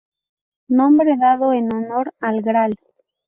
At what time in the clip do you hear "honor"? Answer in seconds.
1.75-2.11